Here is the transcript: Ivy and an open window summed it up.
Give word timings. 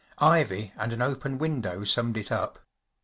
Ivy 0.17 0.73
and 0.77 0.91
an 0.93 1.03
open 1.03 1.37
window 1.37 1.83
summed 1.83 2.17
it 2.17 2.31
up. 2.31 2.57